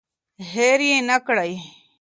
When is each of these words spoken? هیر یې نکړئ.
هیر 0.51 0.79
یې 0.89 0.97
نکړئ. 1.09 1.53